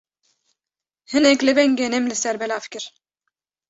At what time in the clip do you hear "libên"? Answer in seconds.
1.47-1.71